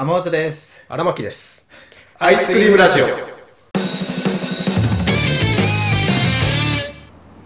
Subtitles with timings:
[0.00, 0.84] 天松です。
[0.88, 1.66] 荒牧です。
[2.20, 3.06] アイスクリームラジオ。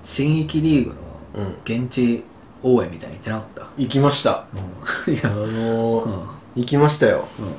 [0.05, 0.97] 新域リーグの
[1.35, 2.23] うん現地
[2.63, 4.45] 応援みたいに行ってなかった、行きました。
[5.09, 7.27] いやあのーうん行きましたよ。
[7.39, 7.55] うんこ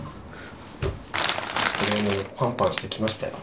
[1.96, 3.34] れもパンパンしてきましたよ。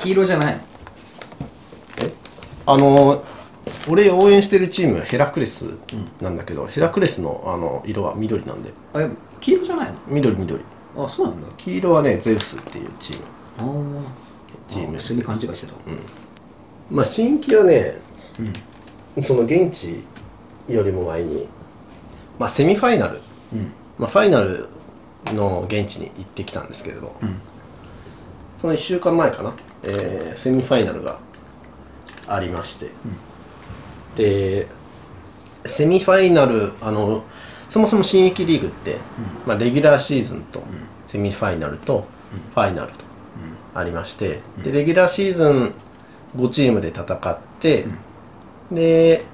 [0.00, 0.54] 黄色じゃない？
[0.54, 0.60] の
[2.66, 3.24] あのー
[3.88, 5.74] 俺応援してるチームヘラクレス
[6.20, 9.08] なんだけど、ヘラクレスのあの色は緑なんであれ
[9.44, 10.64] 黄色じゃない緑緑。
[10.96, 11.48] のあそうなんだ。
[11.58, 13.24] 黄色はねゼウスっていうチーム。
[13.58, 14.72] あー。
[14.72, 15.74] チームあ普通に勘違いしてた
[16.90, 17.98] まあ新規はね、
[19.22, 20.02] その現地
[20.66, 21.46] よりも前に
[22.38, 23.20] まあセミファイナル、
[23.52, 23.72] うん。
[23.98, 24.68] まあ、ファイナル
[25.34, 27.40] の現地に行ってきたんですけれど、ん。
[28.62, 29.52] その1週間前かな、
[29.82, 31.18] えーセミファイナルが
[32.26, 32.88] ありまして、
[34.16, 34.68] で
[35.66, 37.24] セミファイナルあの
[37.74, 38.98] そもそも新域リーグって、
[39.46, 40.62] まあ、レギュラーシーズンと
[41.08, 42.06] セミファイナルと
[42.54, 43.04] ファイナルと
[43.74, 45.74] ありまして、でレギュラーシーズン
[46.36, 47.86] 5チームで戦って、
[48.70, 49.24] で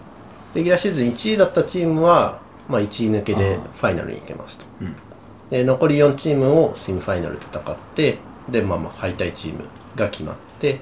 [0.55, 4.97] レギュラーシーズン1位だったチームは、まあ、1位抜けでファイナルに行けますと、ん。
[5.51, 8.17] で残り4チームをセミファイナルで戦って
[8.49, 10.81] で、まあ、まあ敗退チームが決まって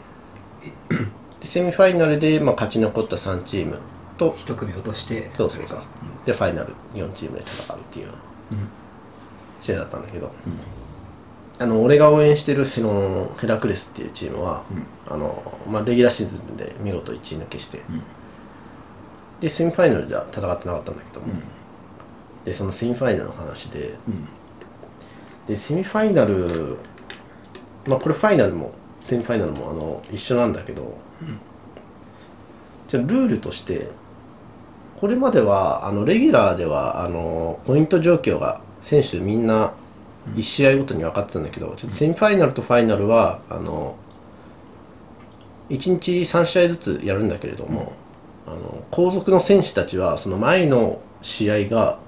[1.41, 3.81] でセミファイナルで、まあ、勝ち残った3チーム
[4.19, 5.81] と一組落としてそうそうそう。
[6.27, 8.09] でファイナル4チームで戦うっていう
[9.63, 10.31] 試合だったんだけど、
[11.59, 14.63] あの俺が応援してるヘのヘラクレスっていうチームは、
[15.09, 17.81] あのまあ、レギュラーシーズンで見事1位抜けして、
[19.41, 21.33] でセミファイナルじゃ戦ってなかったんだけども、
[22.45, 23.95] でそのセミファイナルの話で、
[25.47, 26.77] でセミファイナル
[27.87, 30.99] まあこれファイナルもセミファイナルもあの一緒なんだけど、
[32.89, 33.89] じゃあルールとして
[35.01, 39.73] これまではあのレギュラーではあのポイント状況が選手みんな
[40.35, 43.97] 1試合ごとに分かってたんだけど、ちょっとセミファイナルとファイナルはあの
[45.71, 47.93] 1日3試合ずつやるんだけれども、
[48.47, 51.99] あの後続の選手たちはその前の試合が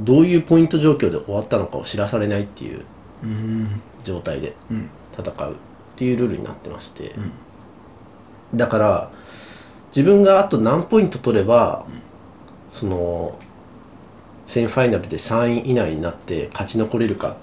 [0.00, 2.84] どういうポイント状況で終わったのかを知らされないっていう
[3.22, 3.80] うん。
[4.04, 4.90] 状態でうん。
[5.12, 5.54] 戦うっ
[5.96, 7.12] ていうルールになってまして、
[8.54, 9.10] だから
[9.94, 11.86] 自分があと何ポイント取れば、
[12.74, 13.38] その
[14.46, 17.34] セミファイナルで3位以内になって勝ち残れるかっ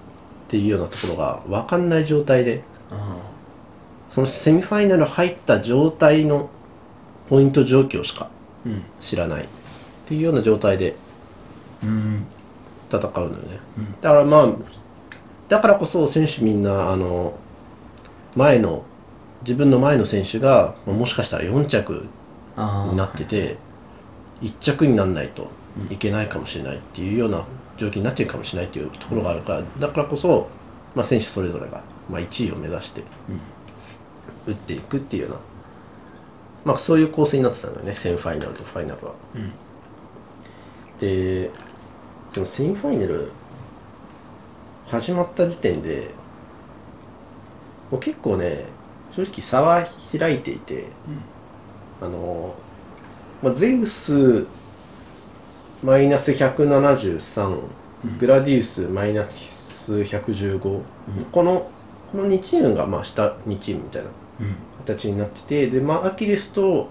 [0.50, 2.62] ていうようなところが分かんない状態で
[2.92, 3.18] あ
[4.12, 6.50] そのセミファイナル入った状態の
[7.30, 8.30] ポイント状況しか
[9.00, 9.47] 知らないっ
[10.06, 10.96] ていうような状態で
[11.81, 12.25] うん。
[12.91, 13.59] 戦うのよね、
[14.02, 14.50] だからまあ
[15.47, 17.40] だからこそ選手みんなあの
[18.36, 18.84] 前の
[19.44, 22.09] 自分の前の選手がまあもしかしたら4着
[22.58, 23.58] あになってて
[24.41, 25.50] 1着にならないと
[25.90, 27.46] いけないかもしれないっていうような
[27.78, 30.50] 状況になっているかもしれないっていうところがあるからだからこそ、
[30.96, 33.03] まあ、選手それぞれが、まあ、1位を目指して
[34.47, 35.38] 打っていくっていうような、
[36.66, 37.96] まあ、そういう構成になってたんだよね。
[37.96, 39.13] セミファイナルとファイナルは。
[41.00, 41.50] で
[42.34, 43.31] そのセミファイナル
[44.88, 46.12] 始まった時点で
[47.90, 48.66] もう結構ね
[49.12, 49.85] 正直差は
[50.18, 50.88] 開いていて、
[52.02, 52.56] あの、
[53.41, 54.46] まあ、ゼウス
[55.84, 57.59] マイナス173、
[58.19, 60.59] グラディウスマイナス115、
[61.31, 61.69] この
[62.12, 64.09] この2チームがまあ下2チームみたいな
[64.41, 64.56] うん。
[64.79, 66.90] 形になっててで、まあ、アキレスと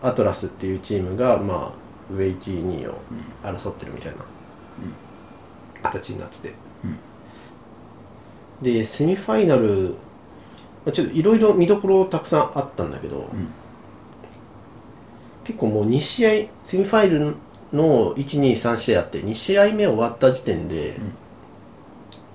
[0.00, 2.36] アトラスっていうチームが、まあ、上1位
[2.78, 2.98] 2位を
[3.42, 4.18] 争ってるみたいな
[5.82, 6.54] 形になってて、
[8.62, 9.94] でセミファイナル
[10.84, 13.28] まあちょっといろいろ見どころたくさんあったんだけど、
[15.50, 16.30] 結構もう2試合
[16.64, 17.34] セミファイナル
[17.72, 20.96] の123試合あって2試合目終わった時点で、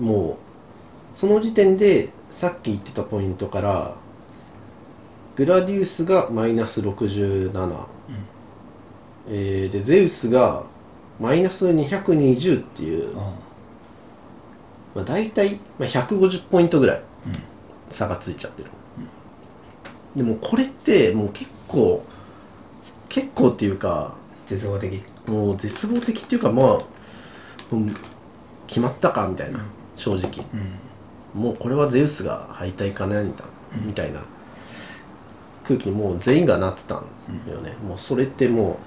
[0.01, 3.95] もうその時点でさっき言ってたポイントから
[5.37, 7.85] グラディウスがマイナス67、
[9.29, 10.65] えーでゼウスが
[11.17, 13.33] マイナス220っていう、あ
[14.93, 17.01] まあ、大体、まあ、150ポイントぐらい
[17.89, 18.69] 差がついちゃってる、
[20.17, 22.05] でもこれってもう結構
[23.09, 24.15] 結構っていうか
[24.45, 25.03] 絶望的。
[25.27, 26.81] もう絶望的っていうかまあもう
[28.67, 29.59] 決まったかみたいな、
[29.95, 30.45] 正直、
[31.33, 34.21] もうこれはゼウスが敗退かねみたいな,、みたいな
[35.63, 36.97] 空気にもう全員がなってたん
[37.51, 38.79] よね、もうそれっても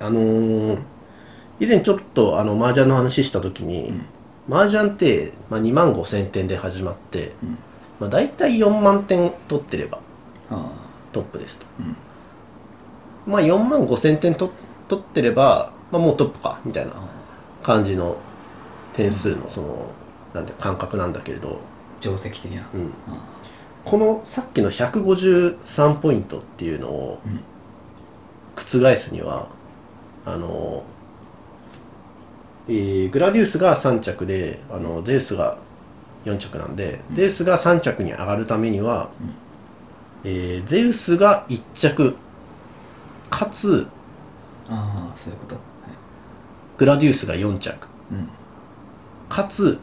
[0.00, 0.78] うあのー
[1.60, 3.92] 以前ちょっとあの麻雀の話した時に、
[4.48, 7.32] 麻雀って、まあ、2万5千点で始まって、
[7.98, 9.98] まあ、大体4万点取ってれば
[10.50, 10.70] あ
[11.12, 11.66] トップですと、
[13.28, 14.50] まあ4万5千点と
[14.88, 16.92] 取ってれば、まあ、もうトップかみたいな
[17.62, 18.16] 感じの
[18.94, 19.90] 点数のその、
[20.34, 21.60] なんて感覚なんだけれど、
[22.00, 22.66] 定石的な。
[22.74, 23.16] うん、あ
[23.84, 27.40] このさっきの153ポイントっていうのをうん。
[28.58, 29.48] 覆すには
[30.26, 30.82] あの、
[32.66, 35.58] えーグラディウスが3着であのデウスが
[36.24, 39.10] 4着なんで、デウスが3着に上がるためには、
[40.24, 42.16] えーゼウスが1着
[43.30, 43.86] かつ
[44.68, 45.54] あーそういうこと。
[45.54, 45.64] はい。
[46.76, 47.88] グラディウスが4着。
[48.12, 48.28] うん。
[49.28, 49.78] かつ、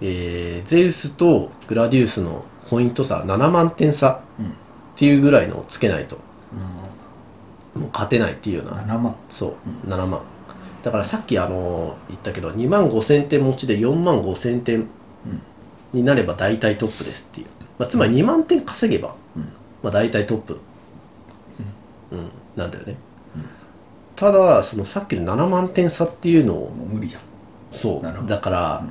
[0.00, 4.46] えーゼウスとグラディウスのポイント差7万点差うん。
[4.46, 4.50] っ
[4.96, 6.18] ていうぐらいのをつけないと
[7.76, 8.72] うもう勝てないっていうような。
[8.82, 9.14] 7万。
[9.30, 9.54] そ
[9.86, 10.20] う、7万。
[10.82, 14.86] だからさっきあの言ったけど2万5千点持ちで4万5千点
[15.92, 17.46] になれば大体トップですっていう、
[17.78, 19.42] まあ、つまり2万点稼げば、うん。
[19.82, 20.60] まあ、大体トップ、うん
[22.56, 22.96] なんだよね、
[24.16, 27.22] ただそのさっきの7万点差っていうのを無理じゃん
[27.70, 28.84] そうだから、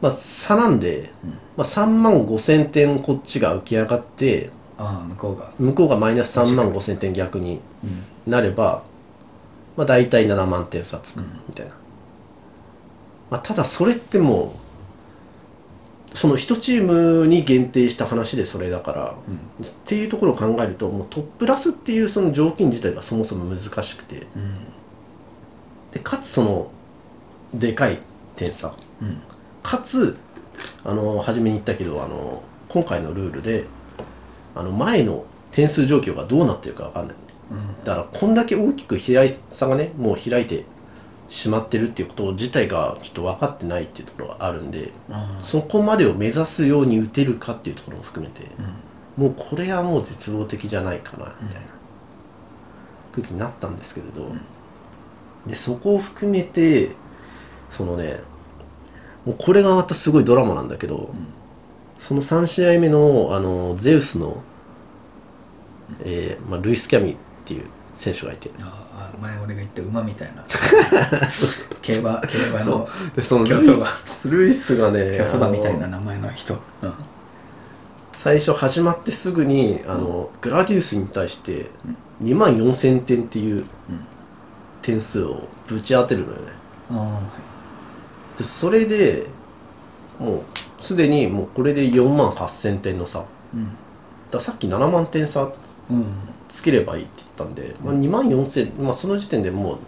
[0.00, 1.10] まあ差なんで、
[1.56, 5.52] まあ、3万5千点こっちが浮き上がってああ向こうが。
[5.58, 8.30] 向こうがマイナス3万5千点逆にうん。
[8.30, 8.82] なれば、
[9.76, 11.72] まあ、大体7万点差つくみたいな、
[13.30, 14.65] まあ、ただそれってもう
[16.16, 19.14] その1チームに限定した話でそれだから、
[19.62, 24.26] っていうところを考えるともうトップラスっていうその条件自体がそもそも難しくて。
[24.34, 24.54] うん。
[25.92, 26.70] でかつその
[27.52, 27.98] でかい
[28.34, 28.72] 点差。
[29.02, 29.20] うん。
[29.62, 30.16] かつ
[30.84, 33.66] あの初めに言ったけどあの今回のルールで
[34.54, 37.16] あの前の点数状況がどうなってるか分かんない。
[37.50, 37.84] うん。
[37.84, 40.64] だからこんだけ大きく開い差がねもう開いて
[41.28, 48.46] しまってるっていうこと自体がちょっと分かってないっていうところがあるんであそこまでを目指すように打てるかっていうところも含めて、
[49.16, 51.66] もうこれはもう絶望的じゃないかなみたいな。
[53.12, 54.30] 空気になったんですけれど、
[55.46, 56.90] でそこを含めて
[57.70, 58.20] そのね
[59.24, 61.14] もうこれがまたすごいドラマなんだけど、
[61.98, 64.42] その3試合目のあのゼウスの、
[66.00, 67.64] えーまあ、ルイス・キャミっていう
[67.96, 68.50] 選手がいて。
[68.60, 70.44] ああ前俺が言った馬みたいな。
[71.82, 73.16] 競馬競馬そのう。
[73.16, 73.76] でそのルイ
[74.06, 76.54] スルイスがね競走馬みたいな名前の人。
[76.82, 76.92] うん。
[78.14, 81.70] 最初始まってすぐにあの、グラディウスに対して
[82.24, 83.64] 2万4000点っていう
[84.82, 86.52] 点数をぶち当てるのよね。
[86.90, 87.20] あ
[88.36, 89.28] でそれで
[90.18, 90.42] もう
[90.80, 93.24] すでにもうこれで4万8000点の差。
[93.54, 93.68] うん。
[94.32, 95.52] らさっき7万点差うん
[96.48, 99.78] つければいいって言ったんで、まあ、2万4000、まあ、その時点でもう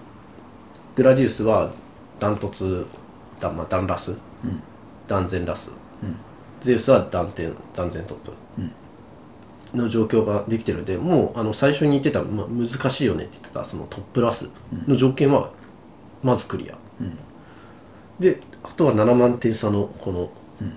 [0.97, 1.71] グラディウスは
[2.19, 2.87] ダントツ
[3.41, 4.13] ダン,、まあ、ダンラス。
[4.13, 4.19] うん。
[5.07, 5.71] 断然ラス。
[6.03, 6.17] うん。
[6.61, 8.33] ゼウスは断点断然トップ。
[9.77, 14.49] の状況ができてるのでもうあの最初に言ってた、まあ、難しいよねって言ってたそのトップラス
[14.87, 15.51] の条件は
[16.23, 17.19] まずクリア、うん。
[18.19, 20.31] であとは7万点差のこの
[20.61, 20.73] うん。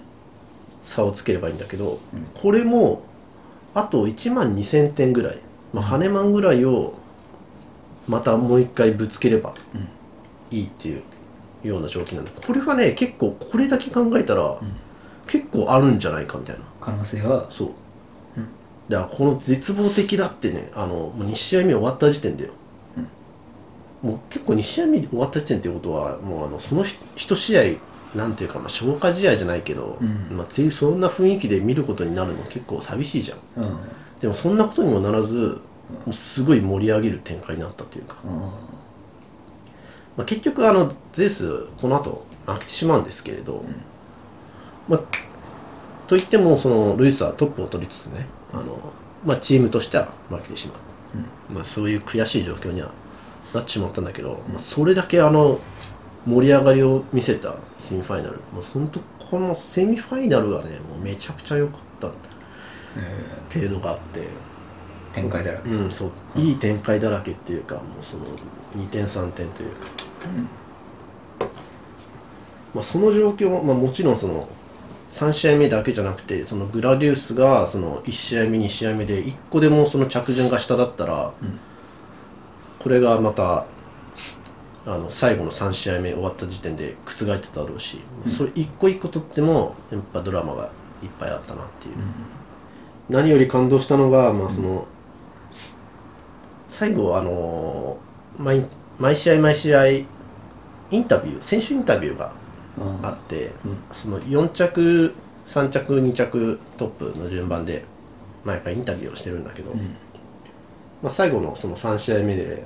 [0.83, 1.99] 差をつければいいんだけど、
[2.33, 3.03] これも
[3.73, 5.37] あと1万2000点ぐらい、
[5.73, 6.93] まあ、羽マンぐらいを
[8.07, 9.53] またもう一回ぶつければ
[10.49, 11.03] いいっていう
[11.63, 14.59] ような条件なんでこれはね結構これだけ考えたら、
[15.27, 16.63] 結構あるんじゃないかみたいな。
[16.81, 17.45] 可能性は？
[17.49, 17.69] そう、
[18.89, 22.49] だからこの絶望的だってねあのもう2試合目終わった時点でよ、
[24.01, 27.61] もう結構2試合目終わった時点っていうことはもうあのその1試合
[28.15, 30.37] なんていうか、まあ、消化試合じゃないけど、うん。
[30.37, 33.63] まあ、ついそんな雰囲気で見ることになるの結構寂しいじゃん。
[33.63, 33.77] うん。
[34.19, 35.61] でもそんなことにもならず
[36.11, 38.31] すごい盛り上げる展開になったっていうか、うん。
[40.17, 43.63] まあ、結局あのゼウスこの後負けてしまうんですけれど、
[44.87, 45.01] まあ、
[46.07, 48.91] といってもそのルイスはトップを取りつつねあの、
[49.25, 52.91] まあ、チームとしては負けてしまう、まあ、そういう悔しい状況には
[53.53, 55.59] なってしまったんだけど、まあ、それだけあの
[56.25, 58.37] 盛り上がりを見せたセミファイナル。
[58.53, 62.11] もう本当このセミファイナルがねもうめちゃくちゃ良かったっ
[63.49, 64.27] ていうのがあって。
[65.13, 65.69] 展開だらけ。
[65.69, 66.11] うん、そう。
[66.35, 68.25] いい展開だらけっていうかもうその
[68.75, 69.87] 2点3点というか、
[72.73, 74.47] まあ、その状況も、まあ、もちろんその
[75.09, 81.33] 3試合目だけじゃなくてそのグラディウスがその1試合目2試合目で1個でもその着順が下だったら、
[82.79, 83.65] これがまた
[84.85, 90.71] あの最後の3試合目終わった時点で覆ってただろうし、それ一個一個取ってもやっぱドラマが
[91.03, 91.95] いっぱいあったなっていう。
[93.09, 94.87] 何より感動したのが、まあ、その、
[96.69, 97.97] 最後あの
[98.37, 98.65] 毎
[98.97, 100.05] 毎試合毎試合イ
[100.91, 102.33] ンタビュー選手インタビューが
[102.77, 103.77] うんあって、うん。
[103.93, 105.13] その4着
[105.45, 107.83] 3着2着トップの順番で
[108.45, 109.73] 毎回インタビューをしてるんだけど、
[111.03, 112.63] まあ、最後のその3試合目で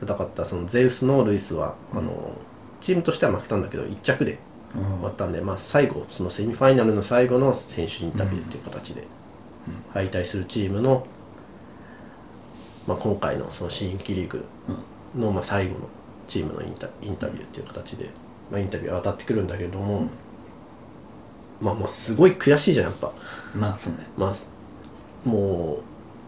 [0.00, 2.36] 戦ったそのゼウスのルイスは、あの
[2.80, 4.38] チームとしては負けたんだけど1着で
[4.76, 4.84] うん。
[4.84, 9.04] 終わったんで、まあ、最後そのセミファイナルの最後の選手インタビューっていう形で
[9.92, 11.06] 敗退するチームの、
[12.86, 14.44] まあ、今回のその新規リーグ
[15.16, 15.88] のまあ最後の
[16.26, 18.10] チームのインタインタビューっていう形で、
[18.50, 20.08] まあ、インタビューが当たってくるんだけれども、
[21.60, 23.12] まあもうすごい悔しいじゃんやっぱ。
[23.54, 24.06] まあそうね。
[24.16, 25.78] まあも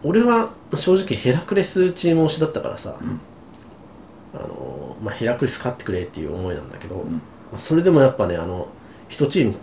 [0.03, 2.95] う俺は正直ヘラクレスチーム推しだったからさ、
[4.33, 6.95] あのまあ、ヘラクレス勝ってくれっていう思いなんだけど、
[7.51, 8.69] まあ、それでもやっぱねあの
[9.09, 9.55] 一チーム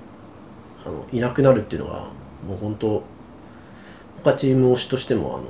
[0.84, 2.08] あのいなくなるっていうのは
[2.46, 3.02] もう本当
[4.22, 5.44] 他チーム推しとしてもあの、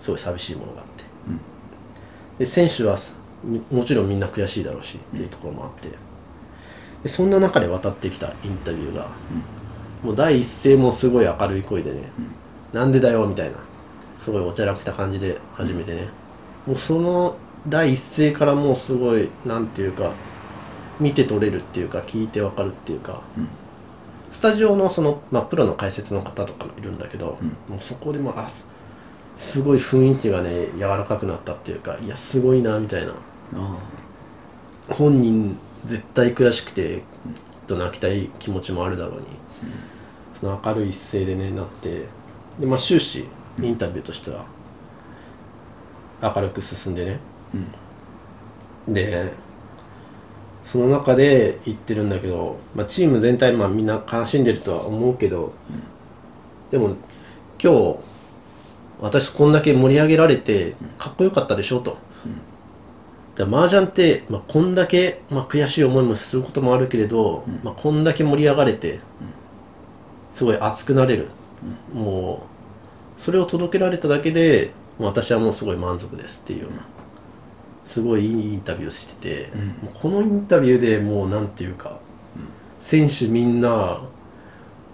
[0.00, 1.04] すごい寂しいものがあって、
[2.38, 2.96] で選手は
[3.42, 5.88] みもちろんみんな悔しいだろうしっていうところもあって。
[7.02, 9.08] でそんな中で渡ってきたインタビューが、
[10.02, 12.02] もう第一声もすごい明るい声でね、
[12.74, 13.56] なんでだよみたいな
[14.18, 16.08] すごいおちゃらけた感じで始めてね、
[16.66, 17.36] もうその
[17.68, 20.12] 第一声からもうすごいなんていうか
[20.98, 23.22] 見て取れるっていうか聞いてわかるっていうか、
[24.30, 27.38] スタジオのその、まあ、プロの解説の方とかもいるんだけど、
[27.68, 28.70] もうそこでもあす
[29.36, 33.12] すごい雰囲気がね柔らかくなったっていうかいやすごいなみたいな。
[33.54, 33.78] あ
[34.88, 37.02] 本人絶対悔しくてきっ
[37.66, 39.26] と泣きたい気持ちもあるだろうに、
[40.40, 42.06] その明るい姿勢でねなって。
[42.58, 43.26] で、まあ、終始
[43.62, 44.44] インタビューとしては
[46.22, 47.20] 明るく進んでね、
[48.88, 49.32] で
[50.64, 55.52] その中で言ってるんだけど、まあ、チーム全体、まあ、みんな悲しんでるとは思うけど、
[56.70, 56.96] でも
[57.62, 57.96] 今日
[59.00, 61.96] 私こんだけ盛り上げられてかっこよかったでしょと。
[63.34, 69.00] だから麻雀って、まあ、こんだけ、まあ、悔しい思いもすることもあるけれど、まあ、こんだけ盛り上がれて、
[70.32, 71.28] すごい熱くなれる、
[71.92, 72.46] も
[73.18, 76.84] うそれを届けられただけで私はもうすごい満足ですっていうような。
[77.90, 81.98] すごいいいインタビューをしてて、もうこのインタビューでもうなんていうか、
[82.80, 83.68] 選手みんな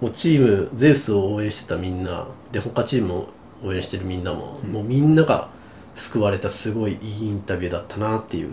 [0.00, 3.28] もうチームゼウスを応援してたみんなで他チームを
[3.62, 5.50] 応援してるみんなも、もうみんなが
[5.94, 8.50] 救われたすごいいいインタビューだったなっていう、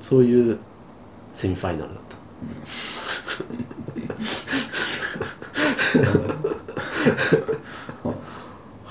[0.00, 0.58] そういう
[1.32, 2.16] セミファイナルだった。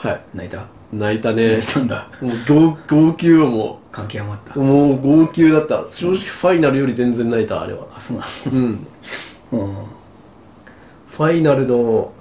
[0.10, 0.22] はい。
[0.34, 0.66] 泣いた？
[0.92, 1.58] 泣いたね。
[1.58, 2.08] 泣いたんだ。
[2.22, 4.60] もう号号泣はも感極まった。
[4.60, 5.86] うもう号泣だった。
[5.88, 7.88] 正直ファイナルより全然泣いたあれは。
[7.96, 8.88] あそうなうん
[9.52, 9.60] の？
[9.60, 9.76] うん。
[11.10, 12.14] ファイナルの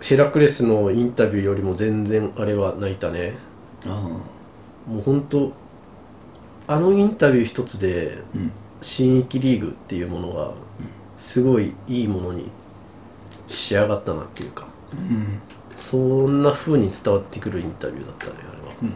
[0.00, 3.34] ヘラクレスのインタビューよりも全然あれは泣いたね。
[3.86, 5.52] あもう本当
[6.66, 8.52] あのインタビュー一つでうん。
[8.84, 10.52] 新域リーグっていうものが
[11.16, 12.50] すごいいいものに
[13.46, 14.66] 仕上がったなっていうか。
[14.92, 15.40] うん
[15.82, 18.88] そんな風に伝わってくるインタビューだったねあれは、うん。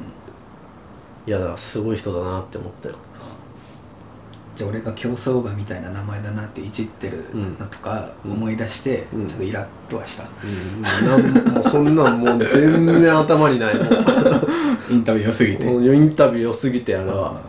[1.27, 2.95] いやだすごい人だなって思ったよ。
[4.55, 9.27] じゃあ俺が競走馬みたいな名前だなっていじってるのとか思い出して、うん。
[9.27, 10.83] ちょっとイラッとはした、うん。
[10.83, 13.85] なんもうそんなんもう全然頭にないも
[14.89, 15.65] インタビュー良すぎて。
[15.65, 17.41] うもうインタビュー良すぎてあれは。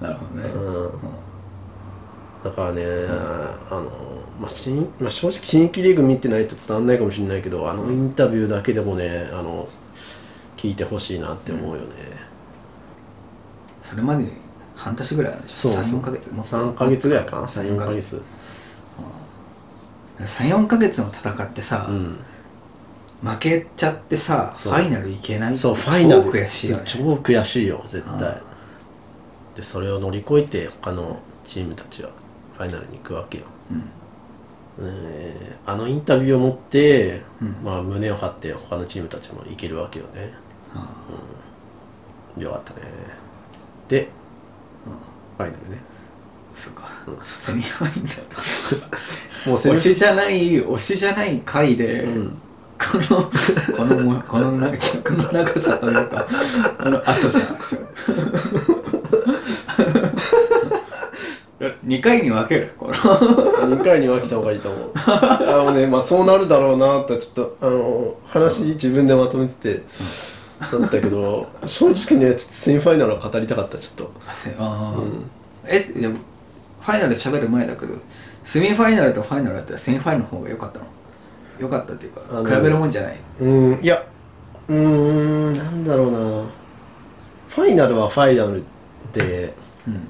[0.00, 0.90] なるほどね、うん
[2.44, 3.82] だからね、あの、
[4.40, 9.68] まあ新まあ、正直新規リーグ見てないと伝わんないかもしれないけどあのインタビューだけでもねあの
[10.56, 11.86] 聞いてほしいなって思うよね、
[13.82, 14.24] それまで
[14.74, 15.70] 半年ぐらいでしょ？
[15.70, 16.00] そうそう。
[16.00, 16.32] 34ヶ月？
[16.32, 16.56] もっと。
[16.56, 17.46] 3ヶ月ぐらいかな。
[17.46, 18.16] 34 34ヶ月。
[18.16, 18.22] ヶ
[20.24, 22.18] 月34ヶ月の戦ってさ、うん。
[23.22, 26.24] 負けちゃってさファイナルいけないそうファイナル。
[26.24, 26.82] 超悔しいよね。
[26.84, 28.28] 超悔しいよ絶対。
[28.28, 28.40] あ
[29.54, 32.10] でそれを乗り越えて他のチームたちは。
[32.10, 33.44] ファイナルに行くわけよ、
[34.78, 37.56] えーあのインタビューを持って、うん。
[37.62, 40.32] まあ、胸を張って他のチームたちもいけるわけよね。
[40.74, 40.88] あ
[42.40, 42.80] よかったね。
[43.88, 44.08] で、
[45.36, 45.78] ファイナルね。
[46.54, 46.90] そうか、
[47.24, 48.22] セミファイナル。
[49.50, 52.38] もう推しじゃない推しじゃない回で、うん。
[52.78, 53.30] この
[53.76, 56.26] このもこの長尺の長さというか
[56.82, 57.38] この厚さ
[61.84, 62.74] 2回に分ける。
[62.76, 62.94] この。
[62.94, 64.92] 2回に分けた方がいいと思う。
[64.96, 69.82] あのねまあそうなるだろうなとちょっとあの話自分でまとめてて
[70.60, 74.12] だったけど正直ねちょっとセミファイナルは語りたかったちょっと。
[74.58, 75.26] あー
[75.66, 77.94] えいやファイナル喋る前だけど
[78.42, 80.86] セミファイナルとファイナルだったらセミファイナルの方が良かったの？
[81.60, 82.20] 良かったっていうか
[82.56, 83.16] 比べるもんじゃない？
[83.40, 84.04] うんいや
[84.68, 86.18] うーんなんだろうな。
[87.48, 88.64] ファイナルはファイナル
[89.12, 89.54] で
[89.86, 90.08] うん。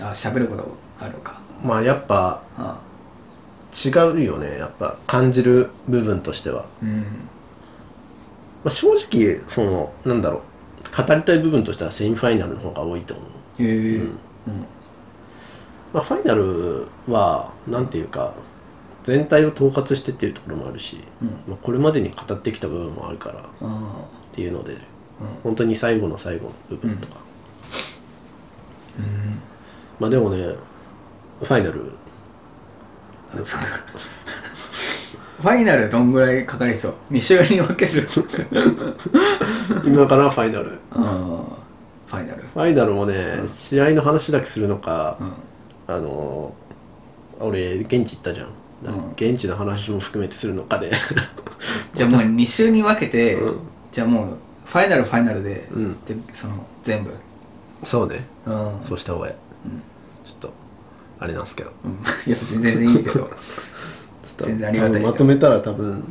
[0.00, 1.40] あ喋ることあるか。
[1.64, 2.80] まあやっぱあ
[3.72, 4.58] 違うよね。
[4.58, 7.00] やっぱ感じる部分としては、うん。
[7.00, 7.04] ま
[8.66, 10.42] あ、正直そのなんだろう。
[10.94, 13.22] 語りたい部分としてはセミファイナルの方が多いと思
[13.58, 13.62] う。
[13.62, 13.96] へえ。
[13.96, 14.18] うん。
[15.92, 18.34] まあ、ファイナルはなんていうか
[19.04, 21.28] 全体を統括してっていうところもあるし、うん。
[21.48, 24.04] まあ、これまでに語ってきた部分もあるからっあ。
[24.32, 24.76] ていうので、
[25.42, 27.22] 本当に最後の最後の部分とか、あ
[28.98, 29.40] うん。
[29.98, 30.54] まあでもね
[31.42, 31.92] ファイナル？
[35.42, 38.06] ファイナルどんぐらいかかりそう？2週に分ける。
[39.84, 40.78] 今からファイナル。
[42.06, 42.42] ファイナル。
[42.42, 45.18] ファイナルもね、試合の話だけするのか、
[45.88, 45.94] うん。
[45.94, 46.54] あの
[47.40, 48.46] 俺現地行ったじゃん、
[48.84, 49.10] うん。
[49.16, 50.92] 現地の話も含めてするのかで。
[51.94, 53.58] じゃあもう2週に分けて、うん。
[53.90, 56.04] じゃあもうファイナルファイナルで,、うん。
[56.04, 57.12] でその全部。
[57.82, 58.24] そうね。
[58.46, 58.76] うん。
[58.80, 59.34] そうした方がいい、
[59.66, 59.82] うん。
[60.24, 60.52] ちょっと
[61.22, 61.72] あれなんですけど。
[61.84, 61.92] うん。
[62.26, 63.12] いや全然いいけど。
[63.12, 63.28] ちょっ
[64.36, 64.44] と。
[64.44, 66.04] 全然ありがたいまとめたら多分、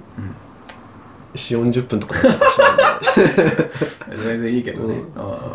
[1.35, 2.15] 4 40分とか。
[2.17, 2.45] になるか
[3.01, 3.55] もしれない
[4.17, 5.21] 全然いいけどね、うん。
[5.21, 5.53] ああ。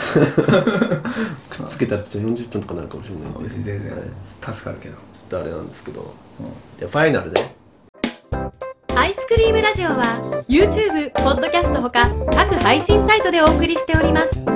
[1.51, 3.49] くっつけたらちょっと40分とかになるかもしれないんで。
[3.49, 3.93] 全然。
[3.93, 4.01] はい。
[4.55, 6.15] 助かるけど、ちょっとあれなんですけど。
[6.41, 6.79] うん。
[6.79, 7.57] でファイナルね
[8.95, 14.56] アイスクリームラジオは YouTube、ポッドキャストほか各配信サイトでお送りしております